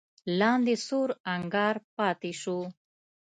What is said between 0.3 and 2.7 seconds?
لاندې سور انګار پاتې شو.